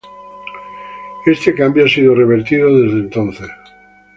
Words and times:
Este 1.27 1.53
cambio 1.53 1.85
ha 1.85 1.87
sido 1.87 2.15
revertido 2.15 2.67
desde 2.81 2.97
entonces. 3.01 3.47